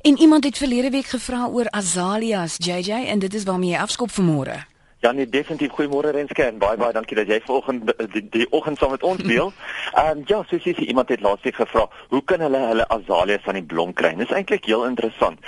En 0.00 0.18
iemand 0.18 0.44
het 0.44 0.56
verlede 0.56 0.90
week 0.90 1.06
gevra 1.06 1.46
oor 1.46 1.70
azaleas, 1.70 2.56
JJ, 2.56 2.90
en 2.90 3.18
dit 3.18 3.34
is 3.34 3.44
waarmee 3.44 3.70
jy 3.70 3.78
afskop 3.78 4.10
vanmôre. 4.10 4.56
Ja 5.00 5.12
nee, 5.12 5.28
definitief 5.28 5.72
goeiemôre 5.72 6.10
Renske 6.12 6.42
en 6.44 6.58
baie 6.60 6.76
baie 6.76 6.92
dankie 6.92 7.16
dat 7.16 7.28
jy 7.28 7.38
vanoggend 7.44 7.92
die, 8.12 8.22
die 8.32 8.46
oggend 8.52 8.78
saam 8.78 8.90
met 8.92 9.02
ons 9.02 9.22
deel. 9.22 9.52
Ehm 10.00 10.18
um, 10.18 10.22
ja, 10.28 10.42
soos 10.48 10.64
jy 10.64 10.74
sê 10.76 10.86
iemand 10.92 11.08
het 11.08 11.20
laasweek 11.24 11.56
gevra, 11.56 11.86
hoe 12.08 12.22
kan 12.24 12.40
hulle 12.44 12.60
hulle 12.66 12.88
azaleas 12.96 13.44
van 13.44 13.56
die 13.56 13.64
blom 13.64 13.92
kry? 13.92 14.14
Dit 14.16 14.28
is 14.28 14.36
eintlik 14.36 14.68
heel 14.68 14.84
interessant. 14.88 15.40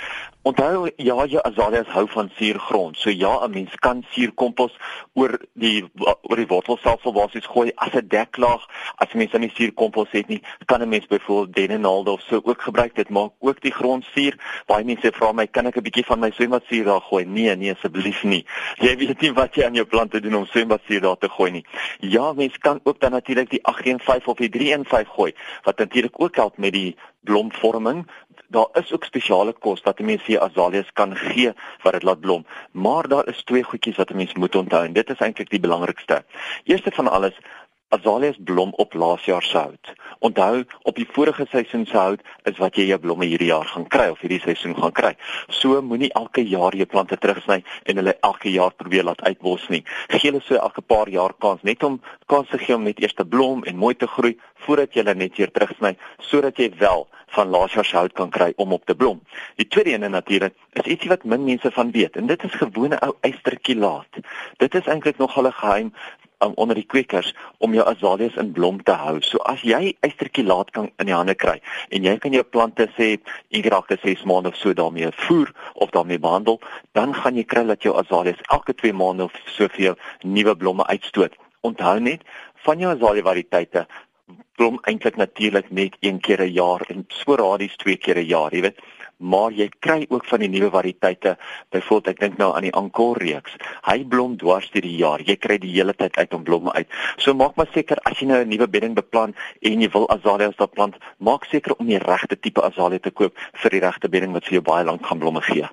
Onthou 0.43 0.89
ja, 0.99 1.15
jou 1.25 1.39
azaleas 1.39 1.87
hou 1.95 2.03
van 2.11 2.29
suurgrond. 2.35 2.97
So 2.97 3.09
ja, 3.09 3.45
'n 3.45 3.51
mens 3.51 3.75
kan 3.75 4.03
suurkompos 4.09 4.75
oor 5.13 5.39
die 5.53 5.85
oor 6.21 6.35
die 6.35 6.47
wortelstelsel 6.47 7.13
basies 7.13 7.45
gooi 7.45 7.71
as 7.75 7.93
'n 7.93 8.07
deklaag. 8.07 8.67
As 8.95 9.07
jy 9.11 9.17
mens 9.17 9.31
nie 9.31 9.51
suurkompos 9.55 10.11
het 10.11 10.27
nie, 10.27 10.41
kan 10.65 10.81
'n 10.81 10.89
mens 10.89 11.07
byvoorbeeld 11.07 11.55
dennenaalde 11.55 12.11
of 12.11 12.21
so 12.21 12.41
ook 12.43 12.61
gebruik. 12.61 12.95
Dit 12.95 13.09
maak 13.09 13.31
ook 13.39 13.61
die 13.61 13.71
grond 13.71 14.05
suur. 14.13 14.35
Baie 14.65 14.83
mense 14.83 15.11
vra 15.11 15.31
my, 15.31 15.47
kan 15.47 15.65
ek 15.65 15.77
'n 15.77 15.81
bietjie 15.81 16.05
van 16.05 16.19
my 16.19 16.31
swemwadsuur 16.31 16.83
daar 16.83 17.01
gooi? 17.01 17.25
Nee, 17.25 17.55
nee 17.55 17.71
asseblief 17.73 18.23
nie. 18.23 18.45
Jy 18.75 18.97
weet 18.97 19.21
nie 19.21 19.33
wat 19.33 19.55
jy 19.55 19.65
aan 19.65 19.75
jou 19.75 19.85
plante 19.85 20.19
doen 20.19 20.35
om 20.35 20.45
swemwadsuur 20.45 21.01
daar 21.01 21.17
te 21.17 21.29
gooi 21.29 21.51
nie. 21.51 21.65
Ja, 21.99 22.33
mens 22.33 22.57
kan 22.57 22.79
ook 22.83 22.99
dan 22.99 23.11
natuurlik 23.11 23.49
die 23.49 23.63
815 23.63 24.27
of 24.27 24.37
die 24.37 24.49
315 24.49 25.13
gooi, 25.13 25.33
wat 25.63 25.77
natuurlik 25.77 26.21
ook 26.21 26.35
help 26.35 26.57
met 26.57 26.73
die 26.73 26.95
blomvorming. 27.23 28.07
Daar 28.47 28.67
is 28.73 28.91
ook 28.93 29.03
spesiale 29.03 29.53
kos 29.53 29.81
wat 29.81 29.99
mense 29.99 30.25
vir 30.25 30.39
azaleas 30.39 30.91
kan 30.93 31.15
gee 31.15 31.53
wat 31.83 31.93
dit 31.93 32.03
laat 32.03 32.19
blom. 32.19 32.45
Maar 32.71 33.07
daar 33.07 33.27
is 33.27 33.43
twee 33.43 33.63
goedjies 33.63 33.97
wat 33.97 34.11
'n 34.11 34.15
mens 34.15 34.33
moet 34.33 34.55
onthou 34.55 34.85
en 34.85 34.93
dit 34.93 35.09
is 35.09 35.19
eintlik 35.19 35.49
die 35.49 35.59
belangrikste. 35.59 36.23
Eerste 36.63 36.91
van 36.91 37.07
alles, 37.07 37.37
azaleas 37.95 38.37
blom 38.39 38.73
op 38.81 38.93
laasjaar 38.93 39.43
se 39.43 39.57
hout. 39.57 39.93
Onthou, 40.19 40.63
op 40.81 40.95
die 40.95 41.07
vorige 41.11 41.45
seisoen 41.49 41.85
se 41.85 41.97
hout 41.97 42.21
is 42.49 42.57
wat 42.57 42.77
jy 42.79 42.87
jou 42.89 42.99
blomme 43.05 43.27
hierdie 43.29 43.51
jaar 43.51 43.67
gaan 43.69 43.87
kry 43.95 44.07
of 44.13 44.21
hierdie 44.23 44.41
seisoen 44.43 44.75
gaan 44.77 44.95
kry. 44.95 45.13
So 45.47 45.81
moenie 45.81 46.11
elke 46.19 46.45
jaar 46.47 46.75
jou 46.75 46.87
plante 46.89 47.17
terugsny 47.17 47.61
en 47.83 48.01
hulle 48.01 48.15
elke 48.29 48.51
jaar 48.53 48.73
probeer 48.79 49.05
laat 49.09 49.21
uitbos 49.27 49.67
nie. 49.73 49.83
Gee 50.09 50.31
hulle 50.31 50.41
so 50.45 50.57
elke 50.57 50.81
paar 50.81 51.11
jaar 51.11 51.35
kans 51.45 51.61
net 51.67 51.83
om 51.83 51.99
kans 52.31 52.49
te 52.49 52.61
gee 52.61 52.75
om 52.75 52.87
net 52.87 53.01
eers 53.03 53.17
te 53.17 53.25
blom 53.25 53.65
en 53.69 53.81
mooi 53.85 53.95
te 53.95 54.07
groei 54.07 54.37
voordat 54.65 54.93
jy 54.93 55.03
hulle 55.03 55.19
net 55.19 55.37
weer 55.37 55.51
terugsny 55.51 55.95
sodat 56.31 56.61
jy 56.61 56.71
wel 56.79 57.07
van 57.33 57.49
laasjaar 57.49 57.85
se 57.85 57.97
hout 57.97 58.13
kan 58.13 58.29
kry 58.29 58.51
om 58.61 58.73
op 58.73 58.85
te 58.85 58.95
blom. 58.95 59.21
Die 59.57 59.67
tweede 59.67 59.93
een 59.93 60.11
natuurlik 60.11 60.53
is 60.79 60.89
ietsie 60.95 61.09
wat 61.09 61.23
min 61.25 61.43
mense 61.43 61.71
van 61.71 61.91
weet 61.91 62.17
en 62.17 62.29
dit 62.29 62.43
is 62.43 62.57
gewone 62.61 62.99
ou 63.05 63.13
eysterkilaat. 63.21 64.21
Dit 64.61 64.75
is 64.75 64.87
eintlik 64.87 65.17
nog 65.17 65.37
'n 65.37 65.51
geheim 65.51 65.93
um, 66.43 66.53
onder 66.55 66.75
die 66.75 66.85
kwekers 66.85 67.33
om 67.57 67.73
jou 67.73 67.85
azaleas 67.87 68.35
in 68.35 68.51
blom 68.51 68.83
te 68.83 68.91
hou. 68.91 69.19
So 69.21 69.41
as 69.49 69.61
jy 69.61 69.95
eysterkilaat 70.05 70.71
kan 70.71 70.89
in 71.01 71.09
die 71.09 71.15
hande 71.15 71.35
kry 71.35 71.59
en 71.89 72.07
jy 72.07 72.17
kan 72.21 72.35
jou 72.35 72.43
plante 72.43 72.89
sê 72.97 73.17
elke 73.49 73.97
6 74.03 74.23
maande 74.29 74.53
of 74.53 74.57
so 74.57 74.73
daarmee 74.73 75.11
voer 75.25 75.51
of 75.73 75.89
daarmee 75.89 76.19
behandel, 76.19 76.59
dan 76.91 77.13
gaan 77.15 77.35
jy 77.35 77.43
kry 77.43 77.65
dat 77.67 77.83
jou 77.83 77.95
azaleas 77.97 78.41
elke 78.49 78.73
2 78.73 78.93
maande 78.93 79.23
of 79.23 79.35
soveel 79.45 79.97
nuwe 80.23 80.55
blomme 80.55 80.85
uitstoot. 80.87 81.35
Onthou 81.61 81.99
net 81.99 82.21
van 82.65 82.79
jou 82.79 82.91
azalia 82.91 83.23
variëteite 83.23 83.87
blom 84.55 84.77
eintlik 84.87 85.15
natuurlik 85.17 85.71
net 85.71 85.95
een 85.99 86.19
keer 86.19 86.41
'n 86.41 86.53
jaar 86.53 86.81
en 86.87 87.05
sporadies 87.07 87.75
twee 87.75 87.97
keer 87.97 88.17
'n 88.17 88.25
jaar, 88.25 88.53
jy 88.53 88.61
weet 88.61 88.79
maar 89.17 89.51
jy 89.51 89.69
kry 89.79 90.05
ook 90.09 90.25
van 90.25 90.43
die 90.43 90.49
nuwe 90.49 90.69
variëteite. 90.73 91.35
Byvoorbeeld 91.75 92.13
ek 92.13 92.19
dink 92.19 92.37
nou 92.37 92.49
aan 92.55 92.67
die 92.67 92.73
Ankor 92.73 93.17
reeks. 93.21 93.55
Hy 93.87 94.03
blom 94.09 94.37
dwars 94.37 94.69
deur 94.73 94.85
die 94.85 94.97
jaar. 94.97 95.21
Jy 95.21 95.37
kry 95.37 95.59
die 95.61 95.73
hele 95.75 95.93
tyd 95.93 96.17
uit 96.17 96.33
om 96.33 96.43
blomme 96.43 96.73
uit. 96.73 96.89
So 97.17 97.33
maak 97.33 97.55
maar 97.55 97.69
seker 97.73 98.01
as 98.09 98.19
jy 98.19 98.27
nou 98.27 98.41
'n 98.43 98.49
nuwe 98.49 98.67
bedding 98.67 98.95
beplan 98.95 99.35
en 99.61 99.81
jy 99.81 99.89
wil 99.93 100.09
azaleas 100.09 100.55
daar 100.55 100.67
plant, 100.67 100.97
maak 101.17 101.45
seker 101.45 101.75
om 101.77 101.87
die 101.87 101.99
regte 101.99 102.39
tipe 102.39 102.61
azalia 102.61 102.99
te 102.99 103.11
koop 103.11 103.37
vir 103.53 103.71
die 103.71 103.79
regte 103.79 104.09
bedding 104.09 104.33
wat 104.33 104.45
vir 104.45 104.53
jou 104.53 104.61
baie 104.61 104.85
lank 104.85 105.05
gaan 105.05 105.19
blomme 105.19 105.41
gee. 105.41 105.67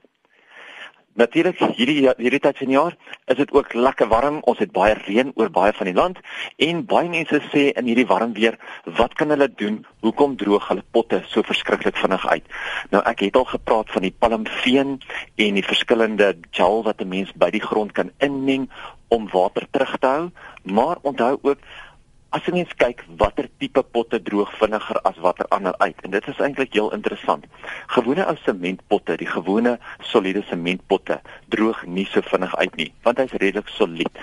Natuurlik 1.19 1.59
hierdie 1.75 2.07
hierdie 2.21 2.39
tyd 2.39 2.59
van 2.61 2.69
die 2.71 2.77
jaar 2.77 2.95
is 3.27 3.39
dit 3.41 3.51
ook 3.53 3.73
lekker 3.75 4.07
warm. 4.09 4.39
Ons 4.47 4.61
het 4.63 4.71
baie 4.73 4.95
reën 4.95 5.33
oor 5.35 5.51
baie 5.51 5.73
van 5.75 5.91
die 5.91 5.95
land 5.97 6.21
en 6.63 6.85
baie 6.87 7.11
mense 7.11 7.41
sê 7.51 7.65
in 7.75 7.91
hierdie 7.91 8.07
warm 8.07 8.33
weer, 8.37 8.59
wat 8.99 9.17
kan 9.19 9.35
hulle 9.35 9.49
doen? 9.51 9.81
Hoekom 10.07 10.37
droog 10.39 10.69
hulle 10.71 10.87
potte 10.95 11.23
so 11.33 11.43
verskriklik 11.43 11.99
vinnig 11.99 12.27
uit? 12.31 12.47
Nou 12.95 13.03
ek 13.11 13.27
het 13.27 13.37
al 13.37 13.49
gepraat 13.51 13.91
van 13.91 14.07
die 14.07 14.15
palmveen 14.15 15.01
en 15.35 15.59
die 15.59 15.67
verskillende 15.67 16.37
gel 16.55 16.83
wat 16.87 17.03
'n 17.03 17.09
mens 17.09 17.35
by 17.35 17.51
die 17.51 17.67
grond 17.67 17.93
kan 17.93 18.13
inmeng 18.19 18.71
om 19.09 19.29
water 19.33 19.67
terug 19.71 19.99
te 19.99 20.07
hou, 20.07 20.31
maar 20.63 20.97
onthou 21.03 21.39
ook 21.43 21.59
As 22.31 22.45
jy 22.47 22.53
mens 22.55 22.71
kyk 22.79 23.01
watter 23.19 23.49
tipe 23.59 23.83
potte 23.95 24.21
droog 24.23 24.53
vinniger 24.61 25.01
as 25.09 25.17
watter 25.19 25.49
ander 25.57 25.75
uit 25.83 26.05
en 26.07 26.13
dit 26.15 26.27
is 26.31 26.39
eintlik 26.39 26.77
heel 26.79 26.93
interessant. 26.95 27.49
Gewone 27.91 28.23
ou 28.23 28.37
sementpotte, 28.45 29.17
die 29.19 29.27
gewone 29.27 29.73
soliede 30.13 30.45
sementpotte 30.47 31.17
droog 31.51 31.81
nie 31.97 32.07
so 32.13 32.23
vinnig 32.29 32.55
uit 32.63 32.79
nie, 32.79 32.87
want 33.03 33.19
hy's 33.19 33.35
redelik 33.43 33.73
solied. 33.75 34.23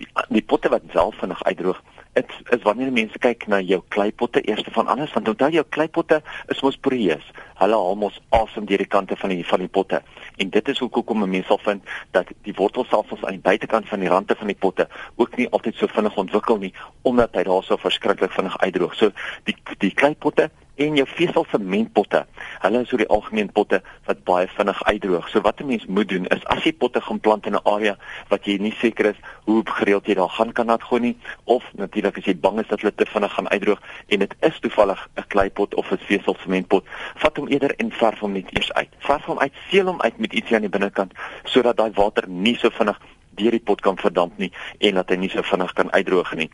Die, 0.00 0.08
die 0.34 0.42
potte 0.42 0.72
wat 0.74 0.90
self 0.96 1.20
vinnig 1.22 1.46
uitdroog, 1.46 1.78
dit 2.14 2.32
is 2.50 2.62
wanneer 2.62 2.92
mense 2.94 3.18
kyk 3.18 3.46
na 3.50 3.58
jou 3.60 3.80
kleipotte 3.94 4.40
eerste 4.46 4.70
van 4.74 4.86
alles 4.92 5.12
want 5.16 5.28
onthou 5.28 5.50
jou 5.50 5.64
kleipotte 5.76 6.20
is 6.52 6.62
mos 6.62 6.78
poreus. 6.78 7.26
Hulle 7.58 7.78
haal 7.78 7.98
mos 7.98 8.20
asem 8.38 8.66
deur 8.70 8.82
die 8.82 8.90
kante 8.90 9.16
van 9.18 9.34
die 9.34 9.46
van 9.46 9.64
die 9.64 9.68
potte. 9.68 10.02
En 10.38 10.50
dit 10.50 10.68
is 10.68 10.78
hoekom 10.78 11.22
'n 11.22 11.30
mens 11.30 11.46
sal 11.46 11.58
vind 11.58 11.82
dat 12.10 12.30
die 12.42 12.54
wortelsels 12.54 13.24
aan 13.24 13.38
die 13.38 13.46
buitekant 13.50 13.88
van 13.88 14.00
die 14.00 14.08
rande 14.08 14.34
van 14.34 14.46
die 14.46 14.60
potte 14.66 14.88
ook 15.16 15.36
nie 15.36 15.48
altyd 15.50 15.74
so 15.74 15.86
vinnig 15.86 16.16
ontwikkel 16.16 16.58
nie 16.58 16.74
omdat 17.02 17.34
hy 17.34 17.42
daar 17.42 17.62
so 17.62 17.76
verskriklik 17.76 18.32
vinnig 18.32 18.58
uitdroog. 18.58 18.94
So 18.94 19.10
die 19.44 19.56
die 19.78 19.94
kleipotte 19.94 20.50
en 20.74 20.96
jou 20.96 21.06
vesel 21.08 21.46
sementpotte. 21.50 22.24
Hulle 22.62 22.80
is 22.82 22.88
so 22.88 22.98
die 22.98 23.08
algemeen 23.12 23.50
potte 23.52 23.80
wat 24.08 24.24
baie 24.26 24.48
vinnig 24.56 24.82
uitdroog. 24.84 25.28
So 25.28 25.40
wat 25.40 25.60
'n 25.60 25.66
mens 25.66 25.86
moet 25.86 26.08
doen 26.08 26.26
is 26.26 26.44
as 26.44 26.64
jy 26.64 26.72
potte 26.72 27.00
gaan 27.00 27.20
plant 27.20 27.46
in 27.46 27.54
'n 27.54 27.64
area 27.64 27.96
wat 28.28 28.44
jy 28.44 28.56
nie 28.58 28.74
seker 28.78 29.06
is 29.06 29.16
hoe 29.44 29.62
gereeld 29.64 30.06
jy 30.06 30.14
daar 30.14 30.28
gaan 30.28 30.52
kan 30.52 30.66
nat 30.66 30.82
gooi 30.82 31.00
nie 31.00 31.16
of 31.44 31.64
natuurlik 31.72 32.18
as 32.18 32.24
jy 32.24 32.36
bang 32.36 32.60
is 32.60 32.68
dat 32.68 32.80
hulle 32.80 32.94
te 32.94 33.06
vinnig 33.06 33.32
gaan 33.32 33.48
uitdroog 33.48 33.80
en 34.08 34.18
dit 34.18 34.34
is 34.40 34.58
toevallig 34.60 35.08
'n 35.16 35.24
kleipot 35.28 35.74
of 35.74 35.90
'n 35.90 35.98
vesel 35.98 36.36
sementpot, 36.42 36.84
vat 37.14 37.36
hom 37.36 37.48
eerder 37.48 37.74
en 37.76 37.90
verf 37.90 38.18
hom 38.18 38.32
net 38.32 38.56
eers 38.56 38.72
uit. 38.72 38.88
Verf 38.98 39.24
hom 39.24 39.38
uit, 39.38 39.52
seël 39.70 39.86
hom 39.86 40.00
uit 40.00 40.18
met 40.18 40.32
ietsie 40.32 40.54
aan 40.54 40.62
die 40.62 40.70
binnekant 40.70 41.12
sodat 41.44 41.76
daai 41.76 41.92
water 41.94 42.28
nie 42.28 42.56
so 42.56 42.70
vinnig 42.70 43.00
deur 43.38 43.54
die 43.54 43.62
pot 43.62 43.82
kan 43.84 43.98
verdamp 44.00 44.38
nie 44.38 44.50
en 44.78 45.00
dat 45.00 45.10
hy 45.12 45.18
nie 45.20 45.30
so 45.32 45.42
vinnig 45.46 45.72
kan 45.78 45.90
uitdroog 45.92 46.32
nie. 46.38 46.48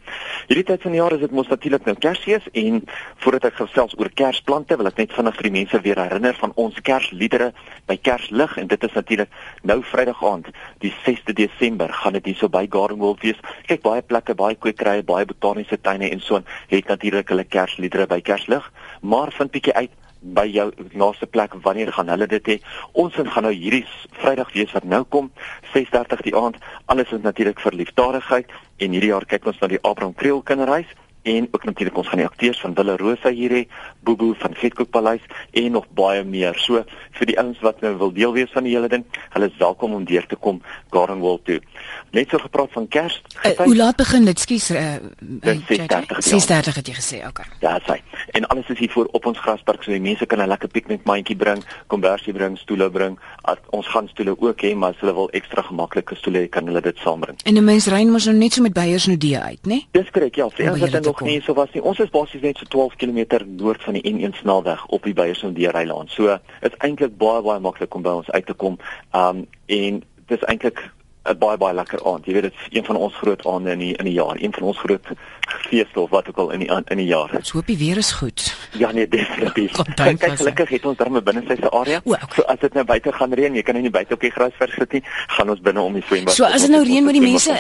Hierdie 0.49 0.67
tyd 0.71 0.83
van 0.87 0.95
die 0.95 1.01
jaar 1.01 1.17
is 1.17 1.23
dit 1.25 1.35
mos 1.37 1.51
natuurlik 1.51 1.87
nou 1.89 1.95
Kersfees 2.01 2.49
en 2.65 2.83
voordat 3.25 3.51
ek 3.51 3.61
gesels 3.61 3.97
oor 3.99 4.11
Kersplante 4.21 4.79
wil 4.81 4.91
ek 4.91 5.01
net 5.03 5.15
vinnig 5.17 5.39
vir 5.39 5.49
die 5.49 5.55
mense 5.59 5.83
weer 5.87 6.03
herinner 6.03 6.37
van 6.41 6.55
ons 6.61 6.81
Kersliedere 6.87 7.51
by 7.91 7.97
Kerslig 8.01 8.57
en 8.61 8.71
dit 8.71 8.89
is 8.89 8.97
natuurlik 8.97 9.41
nou 9.63 9.81
Vrydag 9.91 10.25
aand, 10.25 10.51
die 10.85 10.93
6de 11.05 11.37
Desember 11.37 11.93
gaan 12.03 12.19
dit 12.19 12.33
hier 12.33 12.39
so 12.41 12.49
by 12.49 12.67
Garden 12.71 13.01
World 13.03 13.23
wees. 13.25 13.41
Kyk 13.69 13.83
baie 13.87 14.03
plekke, 14.03 14.37
baie 14.39 14.59
kwekerye, 14.59 15.05
baie 15.07 15.29
botaniese 15.29 15.81
tuine 15.81 16.11
en 16.11 16.23
so 16.25 16.43
het 16.71 16.93
natuurlik 16.93 17.33
hulle 17.33 17.45
Kersliedere 17.45 18.07
by 18.11 18.21
Kerslig, 18.25 18.67
maar 19.01 19.33
vind 19.37 19.55
bietjie 19.55 19.77
uit 19.77 19.97
by 20.21 20.47
jou 20.53 20.69
naaste 20.93 21.27
plek 21.27 21.55
wanneer 21.65 21.93
gaan 21.93 22.09
hulle 22.13 22.27
dit 22.27 22.49
hê 22.53 22.57
ons 22.93 23.15
gaan 23.15 23.47
nou 23.49 23.53
hierdie 23.53 23.87
Vrydag 24.21 24.53
wees 24.53 24.73
wat 24.77 24.85
nou 24.85 25.05
kom 25.05 25.31
6:30 25.75 26.25
die 26.29 26.37
aand 26.37 26.57
alles 26.87 27.13
is 27.13 27.23
natuurlik 27.23 27.61
vir 27.61 27.79
liefdadigheid 27.83 28.51
en 28.79 28.93
hierdie 28.93 29.15
jaar 29.15 29.27
kyk 29.27 29.47
ons 29.47 29.61
na 29.61 29.69
die 29.69 29.83
Abraham 29.83 30.15
Kriel 30.15 30.43
kinderhuis 30.43 30.91
en 31.23 31.49
ook 31.51 31.65
natuurlik 31.65 31.97
ons 31.97 32.09
gaan 32.09 32.23
die 32.23 32.27
akteurs 32.27 32.61
van 32.61 32.75
Wille 32.75 32.97
Rosa 32.97 33.29
hier 33.29 33.53
hê, 33.53 33.63
Bobo 34.01 34.33
van 34.39 34.55
Vetkoek 34.55 34.91
Paleis 34.91 35.25
en 35.53 35.73
nog 35.73 35.89
baie 35.93 36.25
meer. 36.25 36.57
So 36.59 36.85
vir 37.19 37.27
die 37.29 37.37
ouens 37.39 37.61
wat 37.61 37.81
nou 37.85 37.93
wil 38.01 38.13
deel 38.17 38.33
wees 38.33 38.53
van 38.55 38.65
die 38.65 38.73
hele 38.73 38.89
ding, 38.89 39.05
hulle 39.35 39.51
is 39.51 39.59
welkom 39.61 39.95
om 39.95 40.05
deur 40.05 40.27
te 40.27 40.37
kom 40.37 40.63
Garden 40.91 41.21
Wall 41.21 41.41
toe. 41.45 41.61
Net 42.11 42.29
so 42.29 42.39
gepraat 42.39 42.73
van 42.73 42.89
Kers. 42.89 43.23
Uh, 43.47 43.53
hoe 43.65 43.77
laat 43.77 43.97
begin 43.97 44.25
dit? 44.25 44.39
Skus 44.41 44.71
uh, 44.71 44.95
uh, 45.43 45.59
6:30 45.69 46.75
het 46.75 46.87
jy 46.87 46.95
gesê, 46.95 47.27
okay. 47.27 47.47
Ja, 47.61 47.81
sê. 47.87 48.01
En 48.31 48.47
alles 48.47 48.69
is 48.69 48.79
hier 48.79 48.91
voor 48.91 49.09
op 49.11 49.27
ons 49.27 49.39
grasperk 49.39 49.83
so 49.83 49.91
die 49.91 50.01
mense 50.01 50.27
kan 50.27 50.41
'n 50.43 50.49
lekker 50.49 50.69
piknikmandjie 50.69 51.37
bring, 51.37 51.65
kombersie 51.87 52.33
bring, 52.33 52.59
stoele 52.59 52.91
bring. 52.91 53.19
As, 53.43 53.57
ons 53.71 53.87
gaan 53.87 54.09
stoele 54.09 54.35
ook 54.39 54.63
hê, 54.63 54.75
maar 54.75 54.91
as 54.91 55.01
hulle 55.01 55.15
wil 55.15 55.29
ekstra 55.31 55.63
gemaklike 55.63 56.15
stoele 56.15 56.47
kan 56.47 56.67
hulle 56.67 56.81
dit 56.81 56.97
saambring. 56.97 57.39
En 57.45 57.55
'n 57.55 57.65
mens 57.65 57.87
ry 57.87 58.05
mos 58.05 58.25
nou 58.25 58.37
net 58.37 58.53
so 58.53 58.63
met 58.63 58.73
beiers 58.73 59.07
nou 59.07 59.17
die 59.17 59.39
uit, 59.39 59.59
né? 59.63 59.69
Nee? 59.69 59.87
Dis 59.91 60.11
korrek, 60.11 60.35
ja. 60.35 60.49
Vir 60.49 61.01
nog 61.03 61.21
nie 61.21 61.41
so 61.43 61.55
was 61.55 61.73
nie. 61.73 61.83
Ons 61.83 61.99
is 61.99 62.11
basies 62.11 62.43
net 62.43 62.59
so 62.59 62.65
12 62.69 62.97
km 62.97 63.45
noord 63.47 63.83
van 63.85 63.97
die 63.99 64.05
N1 64.13 64.37
snelweg 64.41 64.87
op 64.87 65.03
die 65.03 65.15
Beyersondeerrylaan. 65.15 66.09
So 66.09 66.39
is 66.61 66.77
eintlik 66.79 67.17
baie 67.17 67.43
baie 67.43 67.61
maklik 67.61 67.95
om 67.95 68.03
by 68.03 68.17
ons 68.23 68.31
uit 68.31 68.47
te 68.47 68.55
kom. 68.55 68.79
Um 69.17 69.47
en 69.67 70.03
dis 70.31 70.47
eintlik 70.51 70.83
'n 71.31 71.39
baie 71.39 71.57
baie 71.57 71.75
lekker 71.75 72.05
aand. 72.05 72.27
Jy 72.27 72.33
weet 72.33 72.43
dit 72.43 72.53
is 72.53 72.77
een 72.77 72.85
van 72.85 72.97
ons 72.97 73.15
groot 73.15 73.47
aande 73.47 73.71
in 73.71 73.79
die 73.79 73.95
in 73.97 74.05
die 74.05 74.13
jaar, 74.15 74.37
een 74.39 74.53
van 74.53 74.63
ons 74.63 74.79
groot 74.79 75.07
feeste 75.69 76.01
of 76.01 76.11
wat 76.11 76.29
ook 76.29 76.37
al 76.37 76.51
in 76.51 76.59
die 76.59 76.71
in 76.71 76.97
die 76.97 77.07
jaar. 77.07 77.31
Ek 77.35 77.49
hoop 77.55 77.67
die 77.67 77.79
weer 77.79 77.97
is 77.97 78.13
goed. 78.13 78.57
Ja 78.79 78.91
nee, 78.93 79.09
definitief. 79.09 79.73
Kyk 79.95 80.25
gelukkig 80.39 80.69
het 80.69 80.87
ons 80.87 80.97
darme 80.97 81.23
binne 81.23 81.43
sy 81.47 81.57
se 81.61 81.71
area. 81.71 82.01
O, 82.05 82.13
okay. 82.13 82.29
So 82.37 82.43
as 82.43 82.59
dit 82.63 82.75
nou 82.75 82.85
buite 82.85 83.13
gaan 83.13 83.35
reën, 83.35 83.55
jy 83.55 83.63
kan 83.63 83.81
nie 83.81 83.91
buite 83.91 84.15
op 84.15 84.21
die 84.21 84.33
gras 84.35 84.55
vers 84.59 84.75
sit 84.75 84.99
nie, 84.99 85.03
gaan 85.37 85.51
ons 85.51 85.61
binne 85.61 85.83
om 85.83 85.99
die 85.99 86.05
swembad. 86.07 86.35
So 86.35 86.45
as 86.45 86.67
dit 86.67 86.75
nou 86.75 86.83
reën 86.87 87.05
met 87.05 87.19
die 87.19 87.25
mense, 87.25 87.57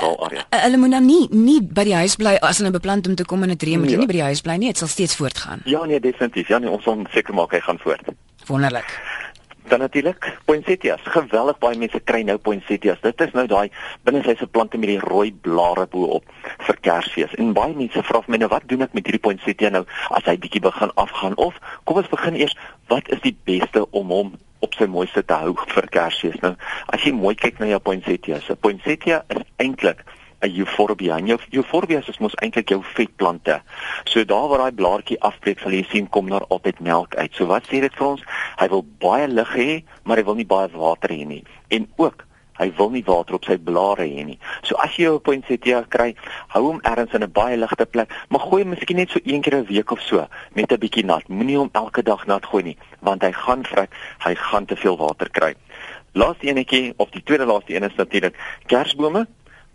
hulle 0.56 0.82
moet 0.82 0.96
dan 0.96 1.06
nie 1.06 1.22
nie 1.31 1.61
by 1.62 1.87
die 1.88 1.96
huis 2.02 2.17
bly 2.20 2.37
as 2.50 2.62
hulle 2.62 2.75
beplan 2.75 3.05
om 3.06 3.14
te 3.14 3.25
kom 3.25 3.43
in 3.43 3.50
'n 3.50 3.58
reën, 3.58 3.81
moet 3.81 3.90
jy 3.90 3.99
ja. 3.99 4.05
nie 4.05 4.11
by 4.12 4.19
die 4.19 4.28
huis 4.31 4.40
bly 4.40 4.56
nie, 4.56 4.69
dit 4.69 4.78
sal 4.78 4.88
steeds 4.88 5.17
voortgaan. 5.17 5.62
Ja 5.64 5.84
nee, 5.84 6.00
definitief. 6.00 6.49
Ja 6.49 6.58
nee, 6.58 6.70
ons 6.70 6.84
sal 6.84 6.99
seker 7.11 7.34
maak 7.34 7.52
hy 7.52 7.61
gaan 7.61 7.78
voort. 7.78 8.14
Wonderlik 8.46 9.19
Dan 9.70 9.78
natuurlik 9.78 10.38
poinsettias. 10.44 11.00
Geweldig 11.14 11.58
baie 11.62 11.78
mense 11.78 12.00
kry 12.02 12.25
nou 12.26 12.34
poinsettias. 12.43 12.99
Dit 13.05 13.20
is 13.22 13.34
nou 13.38 13.44
daai 13.46 13.70
binnesyse 14.02 14.49
plante 14.50 14.78
met 14.82 14.90
die 14.90 14.99
rooi 14.99 15.31
blare 15.46 15.87
bo-op 15.87 16.26
vir 16.67 16.78
Kersfees. 16.82 17.37
En 17.38 17.52
baie 17.55 17.76
mense 17.78 18.02
vra 18.08 18.22
my 18.26 18.40
nou 18.43 18.50
wat 18.50 18.67
doen 18.67 18.82
ek 18.82 18.96
met 18.99 19.06
hierdie 19.06 19.22
poinsettia 19.22 19.70
nou 19.70 19.84
as 20.11 20.26
hy 20.26 20.34
bietjie 20.43 20.64
begin 20.64 20.90
afgaan 20.99 21.38
of 21.38 21.62
kom 21.87 22.02
ons 22.02 22.11
begin 22.11 22.40
eers 22.40 22.56
wat 22.90 23.12
is 23.14 23.22
die 23.22 23.37
beste 23.46 23.87
om 23.94 24.11
hom 24.11 24.34
op 24.67 24.75
sy 24.75 24.90
mooiste 24.90 25.22
te 25.22 25.38
hou 25.38 25.55
vir 25.70 25.87
Kersfees. 25.94 26.40
Nou, 26.43 26.56
as 26.90 27.06
jy 27.06 27.14
mooi 27.14 27.37
kyk 27.38 27.62
na 27.62 27.70
jou 27.70 27.78
poinsettia, 27.78 28.43
'n 28.43 28.58
poinsettia 28.67 29.22
is 29.31 29.46
eintlik 29.62 30.02
'n 30.41 30.57
euphorbia. 30.57 31.17
En 31.17 31.27
jou 31.27 31.39
euphorbia 31.51 32.01
is 32.07 32.19
mos 32.19 32.35
eintlik 32.35 32.69
jou 32.69 32.81
vetplante. 32.83 33.61
So 34.05 34.25
daar 34.25 34.49
waar 34.49 34.59
daai 34.59 34.73
blaartjie 34.73 35.21
afbreek, 35.21 35.59
sal 35.59 35.73
jy 35.73 35.85
sien 35.89 36.09
kom 36.09 36.29
daar 36.29 36.47
altyd 36.49 36.81
melk 36.81 37.15
uit. 37.15 37.35
So 37.35 37.47
wat 37.47 37.65
sê 37.65 37.81
dit 37.81 37.95
vir 37.95 38.07
ons? 38.07 38.23
Hy 38.57 38.69
wil 38.69 38.85
baie 38.99 39.29
lig 39.29 39.55
hê, 39.55 39.85
maar 40.05 40.17
hy 40.17 40.25
wil 40.25 40.35
nie 40.35 40.47
baie 40.47 40.69
water 40.73 41.11
hê 41.11 41.27
nie. 41.27 41.45
En 41.69 41.89
ook 41.97 42.27
Hy 42.61 42.67
wil 42.77 42.91
nie 42.93 43.05
water 43.07 43.39
op 43.39 43.47
sy 43.49 43.55
blare 43.57 44.05
hê 44.05 44.25
nie. 44.27 44.39
So 44.69 44.77
as 44.85 44.93
jy 44.99 45.09
'n 45.09 45.21
poinsettia 45.25 45.81
kry, 45.89 46.15
hou 46.49 46.63
hom 46.67 46.81
ergens 46.85 47.15
in 47.15 47.25
'n 47.25 47.33
baie 47.33 47.57
ligte 47.57 47.87
plek, 47.87 48.13
maar 48.29 48.41
gooi 48.41 48.63
hom 48.63 48.71
miskien 48.71 48.97
net 48.97 49.11
so 49.11 49.19
een 49.25 49.41
keer 49.41 49.57
'n 49.57 49.65
week 49.65 49.91
of 49.91 50.01
so 50.01 50.29
met 50.53 50.71
'n 50.71 50.79
bietjie 50.79 51.05
nat. 51.05 51.29
Moenie 51.29 51.57
hom 51.57 51.71
elke 51.73 52.03
dag 52.03 52.27
nat 52.27 52.45
gooi 52.45 52.63
nie, 52.63 52.77
want 53.01 53.23
hy 53.23 53.33
gaan 53.33 53.65
vrek, 53.65 53.91
hy 54.19 54.35
gaan 54.35 54.67
te 54.67 54.77
veel 54.77 54.97
water 54.97 55.31
kry. 55.31 55.55
Laaste 56.13 56.47
enetjie 56.47 56.93
of 56.97 57.11
die 57.11 57.23
tweede 57.23 57.47
laaste 57.47 57.75
een 57.75 57.85
is 57.85 57.95
natuurlik 57.95 58.37
kersbome 58.67 59.27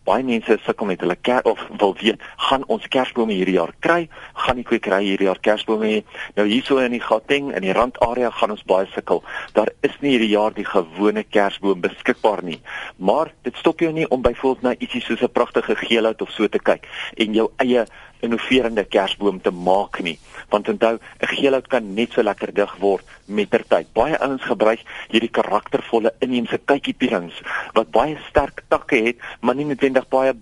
baie 0.06 0.24
mense 0.24 0.58
sukkel 0.66 0.90
met 0.90 1.02
hulle 1.02 1.16
ker 1.16 1.44
of 1.50 1.60
wil 1.80 1.96
weet, 2.00 2.22
gaan 2.50 2.66
ons 2.72 2.86
kersbome 2.94 3.34
hierdie 3.34 3.58
jaar 3.58 3.74
kry? 3.86 4.08
Gaan 4.46 4.60
die 4.62 4.66
kwekery 4.68 5.02
hierdie 5.04 5.28
jaar 5.30 5.42
kersbome 5.42 5.90
hê? 5.90 6.00
Nou 6.38 6.48
hierso 6.50 6.78
in 6.84 6.96
die 6.96 7.02
Gauteng 7.04 7.52
in 7.56 7.66
die 7.66 7.74
randarea 7.74 8.30
gaan 8.30 8.54
ons 8.56 8.66
baie 8.70 8.88
sukkel. 8.94 9.24
Daar 9.58 9.72
is 9.86 9.96
nie 10.02 10.16
hierdie 10.16 10.34
jaar 10.34 10.54
die 10.56 10.68
gewone 10.68 11.24
kersboom 11.24 11.82
beskikbaar 11.82 12.44
nie. 12.46 12.60
Maar 12.98 13.34
dit 13.48 13.58
stop 13.62 13.82
jou 13.82 13.92
nie 13.94 14.08
om 14.10 14.22
byvoorbeeld 14.22 14.66
na 14.66 14.76
ietsie 14.80 15.02
soos 15.02 15.22
'n 15.22 15.32
pragtige 15.32 15.76
geelhout 15.76 16.22
of 16.22 16.32
so 16.32 16.48
te 16.48 16.60
kyk 16.60 16.88
en 17.18 17.34
jou 17.34 17.50
eie 17.58 17.86
innoverende 18.26 18.86
kersboom 18.86 19.42
te 19.42 19.52
maak 19.52 20.02
nie. 20.06 20.18
Want 20.50 20.70
onthou, 20.70 20.98
'n 20.98 21.34
geelhout 21.36 21.68
kan 21.68 21.94
net 21.94 22.12
so 22.12 22.24
lekker 22.24 22.54
dig 22.54 22.76
word 22.80 23.06
met 23.26 23.50
ter 23.50 23.64
tyd. 23.68 23.94
Baie 23.94 24.18
ouens 24.20 24.44
gebruik 24.44 24.82
hierdie 25.10 25.32
karaktervolle 25.32 26.14
inheemse 26.20 26.58
kykiepierings 26.58 27.42
wat 27.74 27.92
baie 27.92 28.18
sterk 28.30 28.64
takke 28.68 28.96
het, 28.96 29.18
maar 29.42 29.56
nie 29.56 29.66
noodwendig 29.66 30.08
baie 30.10 30.34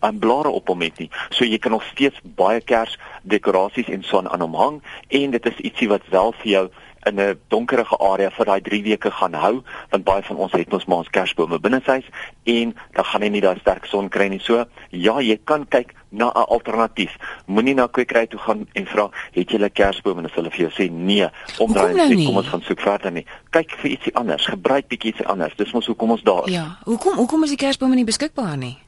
aan 0.00 0.18
blare 0.18 0.48
op 0.48 0.68
hom 0.68 0.82
het 0.82 0.98
nie. 0.98 1.10
So 1.30 1.46
jy 1.46 1.58
kan 1.62 1.74
nog 1.74 1.86
steeds 1.92 2.18
baie 2.22 2.60
kersdekorasies 2.60 3.90
en 3.94 4.02
so 4.02 4.22
aan 4.22 4.42
hom 4.42 4.56
hang 4.58 4.80
en 5.08 5.30
dit 5.30 5.46
is 5.46 5.64
ietsie 5.70 5.88
wat 5.88 6.06
wel 6.10 6.34
vir 6.42 6.50
jou 6.52 6.64
in 7.06 7.20
'n 7.20 7.38
donkerige 7.48 7.96
area 7.98 8.30
vir 8.30 8.44
daai 8.44 8.60
3 8.60 8.82
weke 8.82 9.10
gaan 9.10 9.34
hou 9.34 9.62
want 9.90 10.04
baie 10.04 10.22
van 10.22 10.36
ons 10.36 10.52
het 10.52 10.72
ons 10.72 10.84
maar 10.84 10.98
ons 10.98 11.10
kersbome 11.10 11.58
binne 11.60 11.80
huis 11.84 12.04
en 12.44 12.74
dan 12.92 13.04
gaan 13.04 13.22
jy 13.22 13.28
nie 13.28 13.40
daai 13.40 13.58
sterk 13.58 13.84
son 13.86 14.08
kry 14.08 14.28
nie. 14.28 14.40
So 14.40 14.64
ja, 14.90 15.20
jy 15.20 15.38
kan 15.44 15.68
kyk 15.68 15.94
na 16.10 16.32
'n 16.32 16.46
alternatief. 16.48 17.16
Moenie 17.46 17.74
na 17.74 17.86
kwekery 17.86 18.26
toe 18.26 18.40
gaan 18.40 18.66
en 18.72 18.86
vra, 18.86 19.10
"Het 19.32 19.50
jy 19.50 19.58
'n 19.58 19.70
kersboom?" 19.72 20.18
en 20.18 20.24
as 20.24 20.34
hulle 20.34 20.50
vir 20.50 20.68
jou 20.68 20.70
sê, 20.70 20.90
"Nee," 20.90 21.28
om 21.58 21.72
dan 21.72 21.96
nou 21.96 22.08
sê, 22.08 22.24
"Kom 22.26 22.36
ons 22.36 22.48
gaan 22.48 22.62
soek 22.62 22.80
verder 22.80 23.12
nie." 23.12 23.26
Kyk 23.50 23.70
vir 23.70 23.90
ietsie 23.90 24.14
anders, 24.14 24.46
gebruik 24.46 24.88
bietjie 24.88 25.12
iets 25.12 25.24
anders. 25.24 25.56
Dis 25.56 25.72
mos 25.72 25.86
hoekom 25.86 26.10
ons 26.10 26.22
daar 26.22 26.46
is. 26.46 26.54
Ja, 26.54 26.78
hoekom 26.84 27.16
hoekom 27.16 27.42
is 27.42 27.48
die 27.48 27.56
kersbome 27.56 27.94
nie 27.94 28.04
beskikbaar 28.04 28.56
nie? 28.56 28.78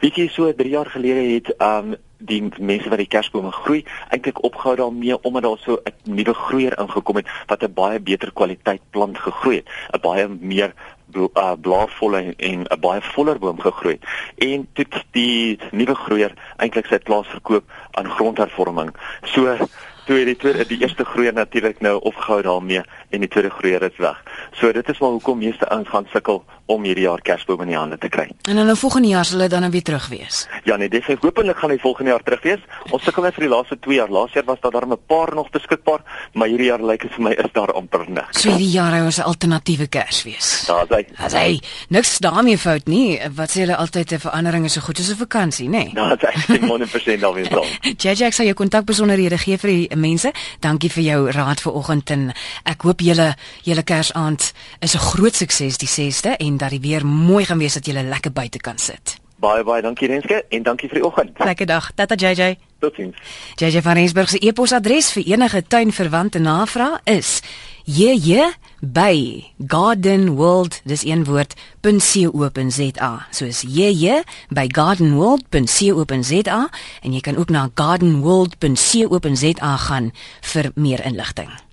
Weet 0.00 0.16
jy 0.16 0.28
so 0.28 0.52
3 0.52 0.70
jaar 0.70 0.86
gelede 0.86 1.34
het 1.34 1.54
um 1.58 1.96
die 2.18 2.42
mense 2.58 2.88
wat 2.90 2.98
die 2.98 3.10
kersbome 3.10 3.52
groei 3.52 3.84
eintlik 4.10 4.42
opgehou 4.44 4.76
daarmee 4.76 5.22
omdat 5.22 5.42
daar 5.42 5.58
so 5.58 5.80
'n 5.84 6.14
nuwe 6.14 6.34
groeier 6.34 6.78
ingekom 6.78 7.16
het 7.16 7.28
wat 7.46 7.62
'n 7.62 7.72
baie 7.72 8.00
beter 8.00 8.32
kwaliteit 8.32 8.82
plant 8.90 9.18
gegroei 9.18 9.56
het, 9.56 9.68
'n 9.92 10.00
baie 10.00 10.28
meer 10.28 10.74
uh, 11.14 11.52
blaarvolle 11.60 12.34
en 12.36 12.60
'n 12.64 12.80
baie 12.80 13.00
voller 13.00 13.38
boom 13.38 13.60
gegroei. 13.60 13.98
En 14.36 14.68
dit 14.72 15.04
die 15.10 15.58
nuwe 15.70 15.94
groeier 15.94 16.32
eintlik 16.56 16.86
sy 16.86 16.98
plaas 16.98 17.26
verkoop 17.26 17.64
aan 17.90 18.10
grondhervorming. 18.10 18.94
So 19.22 19.56
toe 20.04 20.24
die 20.24 20.36
tweede 20.36 20.66
die 20.66 20.80
eerste 20.80 21.04
groeier 21.04 21.32
natuurlik 21.32 21.80
nou 21.80 22.00
opgehou 22.00 22.42
daarmee 22.42 22.82
en 23.10 23.20
die 23.20 23.28
tweede 23.28 23.50
groeier 23.50 23.82
is 23.82 23.96
weg. 23.96 24.22
So 24.52 24.72
dit 24.72 24.88
is 24.88 24.98
maar 24.98 25.10
hoekom 25.10 25.38
meeste 25.38 25.68
ouens 25.68 25.88
gaan 25.88 26.06
sukkel 26.12 26.44
om 26.68 26.84
hierdie 26.84 27.06
jaar 27.06 27.22
kersbome 27.24 27.64
in 27.64 27.72
die 27.72 27.78
hande 27.78 27.98
te 27.98 28.10
kry. 28.12 28.28
En 28.48 28.58
dan 28.60 28.68
nou 28.68 28.76
volgende 28.76 29.08
jaar 29.08 29.24
sal 29.24 29.38
hulle 29.38 29.48
dan 29.48 29.64
nou 29.64 29.70
weer 29.72 29.82
terug 29.82 30.08
wees. 30.12 30.46
Ja, 30.68 30.76
nee, 30.76 30.88
dis 30.92 31.06
hopelik 31.20 31.56
gaan 31.56 31.72
hy 31.72 31.78
volgende 31.80 32.12
jaar 32.12 32.24
terug 32.26 32.42
wees. 32.44 32.64
Ons 32.92 33.06
sukkel 33.08 33.24
net 33.24 33.36
vir 33.38 33.46
die 33.46 33.52
laaste 33.52 33.78
2 33.86 33.96
jaar. 33.96 34.12
Laas 34.12 34.34
jaar 34.36 34.44
was 34.48 34.60
daar 34.60 34.74
darem 34.76 34.92
'n 34.92 35.00
paar 35.06 35.34
nog 35.34 35.50
beskikbaar, 35.50 36.04
maar 36.34 36.48
hierdie 36.48 36.68
jaar 36.68 36.82
lyk 36.82 37.02
dit 37.02 37.12
vir 37.12 37.22
my 37.24 37.32
is 37.32 37.52
daar 37.52 37.72
amper 37.72 38.04
niks. 38.08 38.42
So 38.42 38.50
hierdie 38.50 38.70
jaar 38.70 38.92
hy 38.92 39.00
ons 39.00 39.18
'n 39.18 39.22
alternatiewe 39.22 39.86
kersfees. 39.86 40.66
Ja, 40.66 40.84
hy. 40.88 41.06
As 41.16 41.32
hy 41.32 41.60
niks 41.88 42.18
daarmee 42.18 42.58
fout 42.58 42.86
nie. 42.86 43.20
Wat 43.34 43.50
sê 43.50 43.60
hulle 43.60 43.76
altyd 43.76 44.12
'n 44.12 44.18
verandering 44.18 44.64
is 44.64 44.72
so 44.72 44.80
goed 44.80 44.98
as 44.98 45.10
'n 45.10 45.16
vakansie, 45.16 45.68
nê? 45.68 45.70
Nee? 45.70 45.90
Ja, 45.94 46.16
dit 46.16 46.62
is 46.62 46.68
100% 46.68 47.20
daarmee 47.24 47.44
saam. 47.44 47.64
JJ 47.96 48.30
sê 48.32 48.44
jy 48.44 48.54
kontak 48.54 48.84
besonderhede 48.84 49.38
gee 49.38 49.56
vir 49.56 49.70
die 49.70 49.96
mense. 49.96 50.32
Dankie 50.60 50.90
vir 50.90 51.02
jou 51.02 51.30
raad 51.30 51.60
vanoggend 51.60 52.10
en 52.10 52.32
ek 52.64 52.82
hoop 52.82 53.00
julle 53.00 53.34
julle 53.62 53.82
Kersaand 53.82 54.52
is 54.80 54.94
'n 54.94 54.98
groot 54.98 55.34
sukses 55.34 55.78
die 55.78 55.88
6de 55.88 56.36
en 56.36 56.57
dat 56.58 56.70
die 56.70 56.80
weer 56.80 57.06
mooi 57.06 57.44
gaan 57.44 57.58
wees 57.58 57.74
dat 57.74 57.86
julle 57.86 58.02
lekker 58.02 58.32
buite 58.32 58.58
kan 58.58 58.78
sit. 58.78 59.16
Baie 59.38 59.62
baie 59.64 59.82
dankie 59.82 60.08
Renske 60.10 60.44
en 60.48 60.62
dankie 60.62 60.88
vir 60.90 60.98
die 60.98 61.06
oggend. 61.06 61.38
Lekker 61.38 61.66
dag. 61.66 61.92
Tata 61.94 62.14
JJ. 62.14 62.56
Totsiens. 62.78 63.16
JJ 63.54 63.82
van 63.82 63.94
Rensburg 63.94 64.28
se 64.28 64.38
e-posadres 64.38 65.12
vir 65.14 65.22
enige 65.34 65.62
tuinverwante 65.66 66.38
navrae 66.38 66.98
is 67.04 67.40
jj 67.88 68.52
by 68.80 69.44
gardenworld 69.66 70.80
dis 70.84 71.04
een 71.04 71.24
woord 71.24 71.54
.co.za 71.80 73.26
soos 73.30 73.62
jj 73.62 74.22
by 74.54 74.66
gardenworld.co.za 74.68 76.68
en 77.02 77.12
jy 77.12 77.20
kan 77.20 77.36
ook 77.36 77.48
na 77.48 77.70
gardenworld.co.za 77.74 79.76
gaan 79.88 80.12
vir 80.52 80.70
meer 80.74 81.04
inligting 81.04 81.67